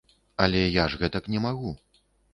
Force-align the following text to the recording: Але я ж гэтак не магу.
Але 0.45 0.63
я 0.77 0.85
ж 0.93 1.01
гэтак 1.03 1.29
не 1.35 1.39
магу. 1.47 1.75